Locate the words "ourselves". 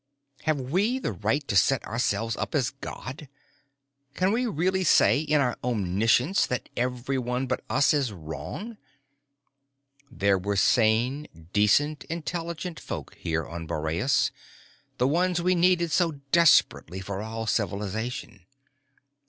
1.85-2.35